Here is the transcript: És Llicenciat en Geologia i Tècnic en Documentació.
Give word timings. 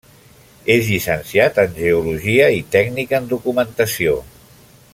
És 0.75 0.87
Llicenciat 0.93 1.59
en 1.63 1.75
Geologia 1.75 2.47
i 2.61 2.65
Tècnic 2.77 3.13
en 3.19 3.29
Documentació. 3.35 4.17